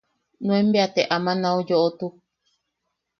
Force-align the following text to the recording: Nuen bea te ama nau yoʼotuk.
Nuen 0.45 0.67
bea 0.73 0.87
te 0.95 1.01
ama 1.15 1.33
nau 1.41 1.57
yoʼotuk. 1.67 2.13